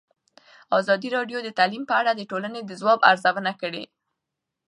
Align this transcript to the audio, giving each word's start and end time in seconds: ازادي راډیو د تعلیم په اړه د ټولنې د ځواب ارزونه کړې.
ازادي 0.79 1.09
راډیو 1.15 1.39
د 1.43 1.49
تعلیم 1.59 1.83
په 1.89 1.93
اړه 2.01 2.11
د 2.15 2.21
ټولنې 2.31 2.61
د 2.63 2.71
ځواب 2.81 2.99
ارزونه 3.09 3.51
کړې. 3.61 3.83